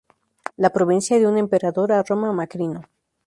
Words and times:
La 0.57 0.71
provincia 0.71 1.19
dio 1.19 1.29
un 1.29 1.37
emperador 1.37 1.91
a 1.91 2.01
Roma, 2.01 2.31
Macrino. 2.33 2.89